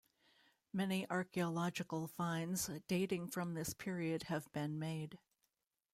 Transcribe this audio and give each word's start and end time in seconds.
Many 0.73 1.07
archaeological 1.11 2.07
finds 2.07 2.71
dating 2.87 3.27
from 3.27 3.53
this 3.53 3.75
period 3.75 4.23
have 4.23 4.51
been 4.51 4.79
made. 4.79 5.19